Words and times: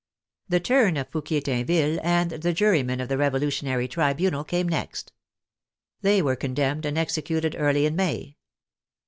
The 0.49 0.59
turn 0.59 0.97
of 0.97 1.09
Fouquier 1.09 1.41
Tinville 1.41 1.99
and 2.01 2.31
the 2.31 2.53
jurymen 2.53 2.99
of 3.01 3.07
the 3.07 3.19
Revolutionary 3.19 3.87
Tribunal 3.87 4.43
came 4.43 4.67
next. 4.67 5.11
They 6.01 6.23
were 6.23 6.35
con 6.35 6.55
demned 6.55 6.87
and 6.87 6.97
executed 6.97 7.55
early 7.59 7.85
in 7.85 7.95
May. 7.95 8.37